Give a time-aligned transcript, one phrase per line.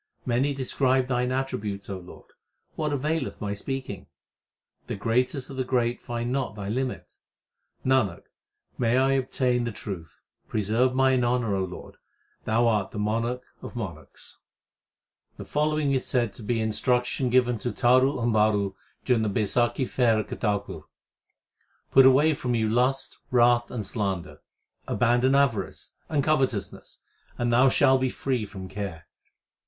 [0.25, 2.31] Many describe Thine attributes, O Lord;
[2.75, 4.07] what availeth my speaking?
[4.87, 7.19] The greatest of the great find not Thy limit.
[7.85, 8.23] Nanak,
[8.79, 10.23] may I obtain the truth!
[10.47, 11.97] preserve mine honour, O Lord;
[12.45, 14.39] Thou art the Monarch of monarchs!
[15.35, 15.45] 1 Worldly entanglements.
[15.45, 18.23] HYMNS OF GURU NANAK 367 The following is said to be instruction given to Taru
[18.23, 18.73] and Bharu
[19.05, 20.81] during the Baisakhi fair at Kar tarpur:
[21.91, 24.39] Put away from you lust, wrath, and slander;
[24.87, 27.01] Abandon avarice, and covetousness,
[27.37, 29.05] and you shall be free from care.